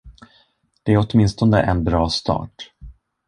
Det 0.83 0.93
är 0.93 1.05
åtminstone 1.09 1.61
en 1.61 1.83
bra 1.83 2.09
start. 2.09 2.71